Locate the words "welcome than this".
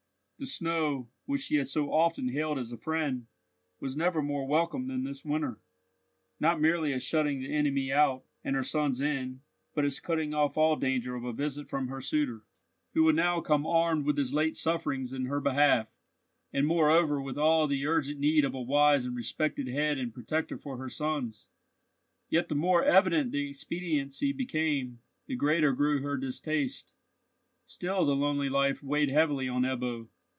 4.47-5.23